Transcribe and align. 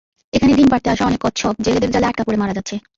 এখানে 0.33 0.51
ডিম 0.57 0.67
পাড়তে 0.71 0.87
আসা 0.89 1.03
অনেক 1.05 1.21
কচ্ছপ 1.25 1.55
জেলেদের 1.65 1.91
জালে 1.93 2.07
আটকা 2.09 2.23
পড়ে 2.25 2.37
মারা 2.41 2.53
যাচ্ছে। 2.57 2.75